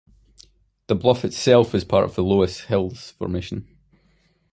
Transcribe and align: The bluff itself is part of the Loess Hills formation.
The 0.87 0.95
bluff 0.95 1.23
itself 1.23 1.75
is 1.75 1.83
part 1.83 2.05
of 2.05 2.15
the 2.15 2.23
Loess 2.23 2.61
Hills 2.61 3.11
formation. 3.11 3.67